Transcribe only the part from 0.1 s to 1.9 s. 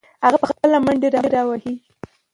هغه به خپله منډې راوهي.